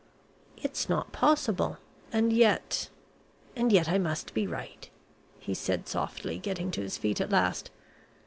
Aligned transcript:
"It's 0.57 0.89
not 0.89 1.11
possible 1.11 1.77
and 2.11 2.33
yet 2.33 2.89
and 3.55 3.71
yet, 3.71 3.87
I 3.87 3.99
must 3.99 4.33
be 4.33 4.47
right," 4.47 4.89
he 5.39 5.53
said 5.53 5.87
softly, 5.87 6.39
getting 6.39 6.71
to 6.71 6.81
his 6.81 6.97
feet 6.97 7.21
at 7.21 7.29
last. 7.29 7.69